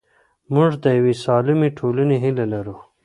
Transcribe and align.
موږ 0.53 0.71
د 0.83 0.85
یوې 0.97 1.13
سالمې 1.23 1.69
ټولنې 1.77 2.17
هیله 2.23 2.45
لرو. 2.53 2.75